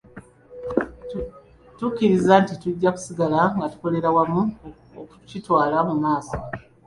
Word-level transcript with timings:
Tukkiriza 1.77 2.33
nti 2.43 2.53
tujja 2.61 2.89
kusigala 2.95 3.39
nga 3.55 3.65
tukolera 3.73 4.09
wamu 4.15 4.41
okukitwala 5.01 5.77
mu 5.87 5.95
maaso. 6.03 6.37